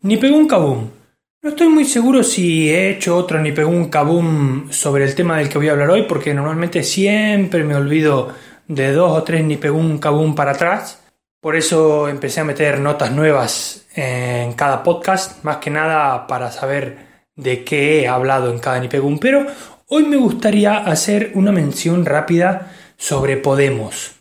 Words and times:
Ni 0.00 0.16
pegó 0.16 0.36
un 0.36 0.46
kaboom. 0.46 0.90
No 1.42 1.50
estoy 1.50 1.68
muy 1.68 1.84
seguro 1.84 2.22
si 2.22 2.70
he 2.70 2.90
hecho 2.90 3.16
otro 3.16 3.40
ni 3.40 3.50
pegó 3.50 3.70
un 3.70 3.88
kaboom 3.88 4.70
sobre 4.70 5.04
el 5.04 5.16
tema 5.16 5.38
del 5.38 5.48
que 5.48 5.58
voy 5.58 5.68
a 5.68 5.72
hablar 5.72 5.90
hoy, 5.90 6.02
porque 6.02 6.32
normalmente 6.34 6.84
siempre 6.84 7.64
me 7.64 7.74
olvido 7.74 8.32
de 8.68 8.92
dos 8.92 9.10
o 9.10 9.22
tres 9.24 9.44
ni 9.44 9.56
pegó 9.56 9.76
un 9.76 9.98
kaboom 9.98 10.36
para 10.36 10.52
atrás. 10.52 11.02
Por 11.40 11.56
eso 11.56 12.08
empecé 12.08 12.40
a 12.40 12.44
meter 12.44 12.78
notas 12.78 13.10
nuevas 13.10 13.86
en 13.96 14.52
cada 14.52 14.84
podcast, 14.84 15.42
más 15.42 15.56
que 15.56 15.70
nada 15.70 16.28
para 16.28 16.52
saber 16.52 16.98
de 17.34 17.64
qué 17.64 18.02
he 18.02 18.08
hablado 18.08 18.52
en 18.52 18.60
cada 18.60 18.78
ni 18.78 18.86
pegó 18.86 19.08
un. 19.08 19.18
Pero 19.18 19.46
hoy 19.88 20.04
me 20.04 20.16
gustaría 20.16 20.78
hacer 20.78 21.32
una 21.34 21.50
mención 21.50 22.04
rápida 22.04 22.72
sobre 22.96 23.36
Podemos. 23.36 24.12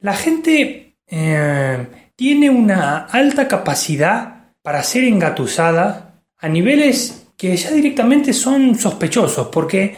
La 0.00 0.14
gente 0.14 0.96
eh, 1.06 1.86
tiene 2.16 2.50
una 2.50 3.06
alta 3.06 3.46
capacidad 3.46 4.39
para 4.62 4.82
ser 4.82 5.04
engatusada 5.04 6.22
a 6.38 6.48
niveles 6.48 7.26
que 7.36 7.56
ya 7.56 7.70
directamente 7.70 8.32
son 8.32 8.74
sospechosos, 8.74 9.48
porque 9.48 9.96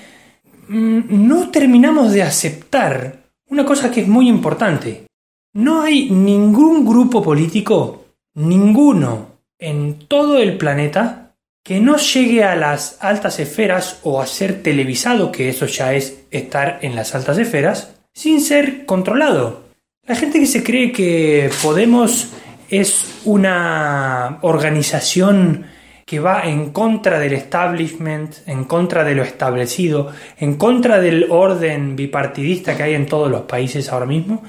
mm, 0.68 1.26
no 1.26 1.50
terminamos 1.50 2.12
de 2.12 2.22
aceptar 2.22 3.22
una 3.48 3.64
cosa 3.64 3.90
que 3.90 4.02
es 4.02 4.08
muy 4.08 4.28
importante. 4.28 5.06
No 5.54 5.82
hay 5.82 6.10
ningún 6.10 6.86
grupo 6.86 7.22
político, 7.22 8.04
ninguno 8.34 9.32
en 9.58 10.06
todo 10.08 10.38
el 10.38 10.56
planeta, 10.56 11.34
que 11.64 11.80
no 11.80 11.96
llegue 11.96 12.42
a 12.42 12.56
las 12.56 12.96
altas 13.00 13.38
esferas 13.38 14.00
o 14.02 14.20
a 14.20 14.26
ser 14.26 14.62
televisado, 14.62 15.30
que 15.30 15.48
eso 15.48 15.66
ya 15.66 15.94
es 15.94 16.24
estar 16.30 16.78
en 16.82 16.96
las 16.96 17.14
altas 17.14 17.38
esferas, 17.38 17.94
sin 18.12 18.40
ser 18.40 18.84
controlado. 18.84 19.62
La 20.06 20.16
gente 20.16 20.40
que 20.40 20.46
se 20.46 20.64
cree 20.64 20.90
que 20.90 21.50
Podemos 21.62 22.28
es 22.72 23.20
una 23.26 24.38
organización 24.40 25.66
que 26.06 26.20
va 26.20 26.42
en 26.42 26.70
contra 26.70 27.20
del 27.20 27.34
establishment, 27.34 28.36
en 28.46 28.64
contra 28.64 29.04
de 29.04 29.14
lo 29.14 29.22
establecido, 29.22 30.10
en 30.38 30.56
contra 30.56 30.98
del 30.98 31.26
orden 31.30 31.94
bipartidista 31.96 32.74
que 32.74 32.82
hay 32.82 32.94
en 32.94 33.06
todos 33.06 33.30
los 33.30 33.42
países 33.42 33.90
ahora 33.90 34.06
mismo, 34.06 34.42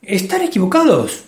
están 0.00 0.42
equivocados. 0.42 1.24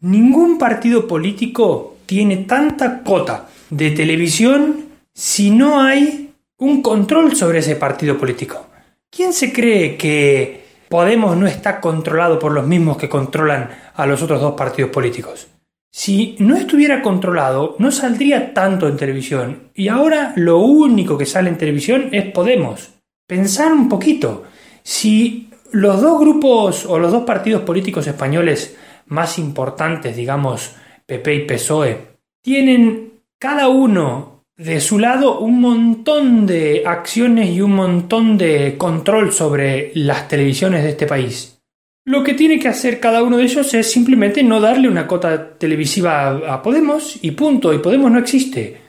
Ningún 0.00 0.58
partido 0.58 1.08
político 1.08 1.96
tiene 2.04 2.38
tanta 2.38 3.02
cota 3.02 3.48
de 3.70 3.90
televisión 3.92 4.84
si 5.14 5.50
no 5.50 5.80
hay 5.80 6.34
un 6.58 6.82
control 6.82 7.34
sobre 7.34 7.60
ese 7.60 7.76
partido 7.76 8.18
político. 8.18 8.66
¿Quién 9.08 9.32
se 9.32 9.50
cree 9.50 9.96
que 9.96 10.60
Podemos 10.90 11.36
no 11.36 11.46
está 11.46 11.80
controlado 11.80 12.40
por 12.40 12.50
los 12.50 12.66
mismos 12.66 12.96
que 12.96 13.08
controlan 13.08 13.70
a 13.94 14.06
los 14.06 14.22
otros 14.22 14.40
dos 14.40 14.54
partidos 14.54 14.90
políticos? 14.90 15.46
Si 15.92 16.36
no 16.38 16.56
estuviera 16.56 17.02
controlado, 17.02 17.74
no 17.78 17.90
saldría 17.90 18.54
tanto 18.54 18.88
en 18.88 18.96
televisión. 18.96 19.70
Y 19.74 19.88
ahora 19.88 20.32
lo 20.36 20.58
único 20.58 21.18
que 21.18 21.26
sale 21.26 21.48
en 21.48 21.58
televisión 21.58 22.10
es 22.12 22.30
Podemos. 22.30 22.90
Pensar 23.26 23.72
un 23.72 23.88
poquito. 23.88 24.44
Si 24.82 25.50
los 25.72 26.00
dos 26.00 26.20
grupos 26.20 26.86
o 26.86 26.98
los 26.98 27.12
dos 27.12 27.24
partidos 27.24 27.62
políticos 27.62 28.06
españoles 28.06 28.76
más 29.06 29.38
importantes, 29.38 30.16
digamos 30.16 30.74
PP 31.06 31.34
y 31.34 31.46
PSOE, 31.46 31.98
tienen 32.42 33.20
cada 33.38 33.68
uno 33.68 34.44
de 34.56 34.80
su 34.80 34.98
lado 34.98 35.40
un 35.40 35.60
montón 35.60 36.46
de 36.46 36.82
acciones 36.86 37.50
y 37.50 37.62
un 37.62 37.72
montón 37.72 38.36
de 38.36 38.76
control 38.76 39.32
sobre 39.32 39.90
las 39.94 40.28
televisiones 40.28 40.82
de 40.84 40.90
este 40.90 41.06
país. 41.06 41.59
Lo 42.04 42.24
que 42.24 42.34
tiene 42.34 42.58
que 42.58 42.68
hacer 42.68 42.98
cada 42.98 43.22
uno 43.22 43.36
de 43.36 43.44
ellos 43.44 43.72
es 43.74 43.90
simplemente 43.90 44.42
no 44.42 44.60
darle 44.60 44.88
una 44.88 45.06
cota 45.06 45.58
televisiva 45.58 46.28
a, 46.28 46.62
Podemos 46.62 47.18
y 47.22 47.32
punto, 47.32 47.72
y 47.74 47.78
Podemos 47.78 48.10
no 48.10 48.18
existe. 48.18 48.80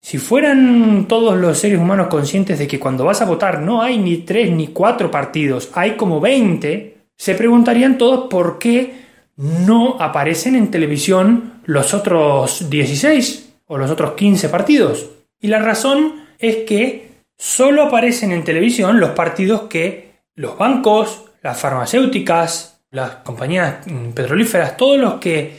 Si 0.00 0.18
fueran 0.18 1.06
todos 1.08 1.36
los 1.36 1.58
seres 1.58 1.78
humanos 1.78 2.08
conscientes 2.08 2.58
de 2.58 2.66
que 2.66 2.78
cuando 2.78 3.04
vas 3.04 3.22
a 3.22 3.24
votar 3.24 3.60
no 3.60 3.82
hay 3.82 3.98
ni 3.98 4.18
tres 4.18 4.50
ni 4.50 4.68
cuatro 4.68 5.10
partidos, 5.10 5.70
hay 5.74 5.96
como 5.96 6.20
20, 6.20 6.96
se 7.16 7.34
preguntarían 7.34 7.98
todos 7.98 8.28
por 8.28 8.58
qué 8.58 9.06
no 9.36 9.96
aparecen 10.00 10.56
en 10.56 10.70
televisión 10.70 11.60
los 11.64 11.94
otros 11.94 12.68
16 12.70 13.54
o 13.66 13.78
los 13.78 13.90
otros 13.90 14.12
15 14.12 14.48
partidos. 14.48 15.10
Y 15.40 15.48
la 15.48 15.58
razón 15.60 16.26
es 16.38 16.58
que 16.68 17.10
solo 17.36 17.82
aparecen 17.82 18.32
en 18.32 18.44
televisión 18.44 19.00
los 19.00 19.10
partidos 19.10 19.62
que 19.62 20.20
los 20.34 20.56
bancos, 20.58 21.25
las 21.46 21.58
farmacéuticas, 21.58 22.80
las 22.90 23.10
compañías 23.16 23.86
mm, 23.86 24.10
petrolíferas, 24.10 24.76
todos 24.76 24.98
los 24.98 25.14
que 25.14 25.56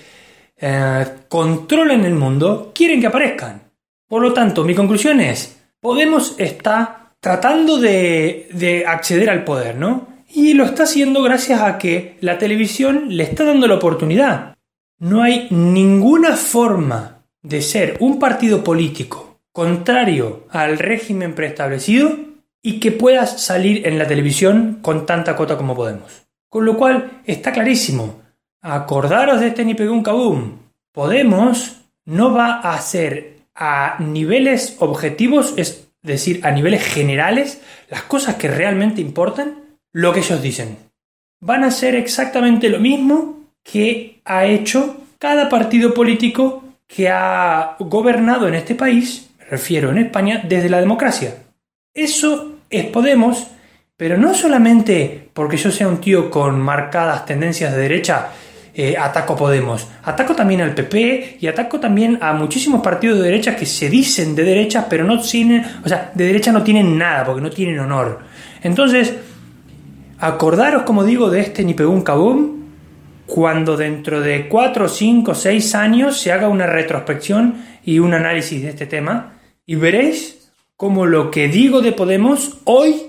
eh, 0.57 1.05
controlan 1.29 2.03
el 2.05 2.13
mundo, 2.13 2.71
quieren 2.75 2.99
que 2.99 3.07
aparezcan. 3.07 3.61
Por 4.07 4.21
lo 4.21 4.33
tanto, 4.33 4.63
mi 4.63 4.75
conclusión 4.75 5.19
es, 5.19 5.55
Podemos 5.79 6.35
está 6.39 7.13
tratando 7.19 7.77
de, 7.79 8.49
de 8.51 8.85
acceder 8.85 9.29
al 9.29 9.43
poder, 9.43 9.75
¿no? 9.75 10.07
Y 10.27 10.53
lo 10.53 10.65
está 10.65 10.83
haciendo 10.83 11.21
gracias 11.21 11.61
a 11.61 11.77
que 11.77 12.17
la 12.19 12.37
televisión 12.37 13.05
le 13.15 13.23
está 13.23 13.45
dando 13.45 13.67
la 13.67 13.75
oportunidad. 13.75 14.55
No 14.99 15.21
hay 15.21 15.47
ninguna 15.51 16.35
forma 16.35 17.23
de 17.43 17.61
ser 17.61 17.95
un 17.99 18.17
partido 18.19 18.63
político 18.63 19.39
contrario 19.53 20.47
al 20.49 20.79
régimen 20.79 21.33
preestablecido 21.35 22.17
y 22.67 22.81
que 22.81 22.91
puedas 22.91 23.41
salir 23.41 23.87
en 23.87 23.97
la 23.97 24.05
televisión 24.05 24.79
con 24.81 25.05
tanta 25.05 25.37
cota 25.37 25.55
como 25.55 25.73
podemos. 25.73 26.27
Con 26.49 26.65
lo 26.65 26.75
cual 26.75 27.21
está 27.23 27.53
clarísimo. 27.53 28.19
Acordaros 28.61 29.39
de 29.39 29.47
este 29.47 29.63
ni 29.63 29.71
un 29.83 30.03
kaboom. 30.03 30.57
Podemos 30.91 31.77
no 32.03 32.33
va 32.33 32.59
a 32.61 32.73
hacer 32.73 33.37
a 33.55 33.95
niveles 33.99 34.75
objetivos, 34.79 35.53
es 35.55 35.87
decir, 36.01 36.41
a 36.45 36.51
niveles 36.51 36.83
generales, 36.83 37.61
las 37.89 38.03
cosas 38.03 38.35
que 38.35 38.49
realmente 38.49 38.99
importan, 38.99 39.79
lo 39.93 40.11
que 40.11 40.19
ellos 40.19 40.41
dicen. 40.41 40.77
Van 41.39 41.63
a 41.63 41.71
ser 41.71 41.95
exactamente 41.95 42.67
lo 42.67 42.81
mismo 42.81 43.43
que 43.63 44.19
ha 44.25 44.43
hecho 44.45 44.97
cada 45.19 45.47
partido 45.47 45.93
político 45.93 46.63
que 46.85 47.07
ha 47.07 47.77
gobernado 47.79 48.45
en 48.49 48.55
este 48.55 48.75
país, 48.75 49.29
me 49.39 49.45
refiero 49.45 49.89
en 49.89 49.99
España, 49.99 50.43
desde 50.45 50.69
la 50.69 50.81
democracia. 50.81 51.33
Eso 51.93 52.56
es 52.69 52.85
Podemos, 52.85 53.47
pero 53.95 54.17
no 54.17 54.33
solamente 54.33 55.29
porque 55.33 55.57
yo 55.57 55.71
sea 55.71 55.87
un 55.87 55.99
tío 55.99 56.29
con 56.29 56.59
marcadas 56.59 57.25
tendencias 57.25 57.73
de 57.73 57.81
derecha, 57.81 58.29
eh, 58.73 58.95
ataco 58.95 59.35
Podemos. 59.35 59.87
Ataco 60.03 60.35
también 60.35 60.61
al 60.61 60.75
PP 60.75 61.37
y 61.39 61.47
ataco 61.47 61.79
también 61.79 62.19
a 62.21 62.33
muchísimos 62.33 62.81
partidos 62.81 63.17
de 63.17 63.25
derecha 63.25 63.55
que 63.55 63.65
se 63.65 63.89
dicen 63.89 64.35
de 64.35 64.43
derecha, 64.43 64.87
pero 64.87 65.03
no 65.03 65.19
tienen, 65.19 65.65
o 65.83 65.89
sea, 65.89 66.11
de 66.13 66.25
derecha 66.25 66.51
no 66.51 66.61
tienen 66.61 66.95
nada, 66.97 67.25
porque 67.25 67.41
no 67.41 67.49
tienen 67.49 67.79
honor. 67.79 68.19
Entonces, 68.61 69.15
acordaros, 70.19 70.83
como 70.83 71.03
digo, 71.03 71.31
de 71.31 71.39
este 71.39 71.63
ni 71.63 71.73
pegó 71.73 71.91
un 71.91 72.03
cabum 72.03 72.57
cuando 73.25 73.75
dentro 73.75 74.21
de 74.21 74.47
4, 74.47 74.87
5, 74.87 75.35
6 75.35 75.75
años 75.75 76.19
se 76.19 76.31
haga 76.31 76.47
una 76.47 76.67
retrospección 76.67 77.55
y 77.83 77.99
un 77.99 78.13
análisis 78.13 78.61
de 78.61 78.69
este 78.69 78.85
tema 78.85 79.39
y 79.65 79.75
veréis 79.75 80.36
como 80.77 81.07
lo 81.07 81.31
que 81.31 81.47
digo 81.47 81.81
de 81.81 81.91
Podemos 81.91 82.59
hoy 82.63 83.07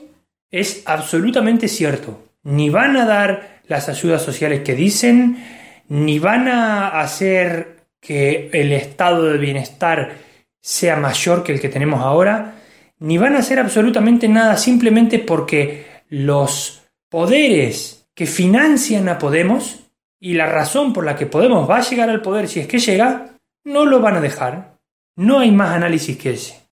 es 0.50 0.82
absolutamente 0.86 1.68
cierto. 1.68 2.24
Ni 2.42 2.70
van 2.70 2.96
a 2.96 3.04
dar 3.04 3.60
las 3.68 3.88
ayudas 3.90 4.22
sociales 4.22 4.62
que 4.62 4.74
dicen, 4.74 5.44
ni 5.88 6.18
van 6.18 6.48
a 6.48 7.00
hacer 7.00 7.86
que 8.00 8.48
el 8.52 8.72
estado 8.72 9.26
de 9.26 9.38
bienestar 9.38 10.16
sea 10.60 10.96
mayor 10.96 11.44
que 11.44 11.52
el 11.52 11.60
que 11.60 11.68
tenemos 11.68 12.00
ahora, 12.00 12.56
ni 12.98 13.18
van 13.18 13.36
a 13.36 13.40
hacer 13.40 13.58
absolutamente 13.58 14.28
nada 14.28 14.56
simplemente 14.56 15.18
porque 15.18 15.86
los 16.08 16.82
poderes 17.10 18.08
que 18.14 18.26
financian 18.26 19.08
a 19.08 19.18
Podemos 19.18 19.90
y 20.18 20.34
la 20.34 20.46
razón 20.46 20.92
por 20.92 21.04
la 21.04 21.16
que 21.16 21.26
Podemos 21.26 21.68
va 21.68 21.78
a 21.78 21.88
llegar 21.88 22.08
al 22.08 22.22
poder 22.22 22.48
si 22.48 22.60
es 22.60 22.66
que 22.66 22.78
llega, 22.78 23.36
no 23.64 23.84
lo 23.84 24.00
van 24.00 24.16
a 24.16 24.20
dejar. 24.20 24.78
No 25.16 25.40
hay 25.40 25.50
más 25.50 25.74
análisis 25.74 26.16
que 26.16 26.30
ese. 26.30 26.58